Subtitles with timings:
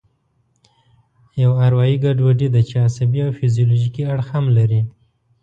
[1.41, 4.81] یوه اروایي ګډوډي ده چې عصبي او فزیولوژیکي اړخ هم لري.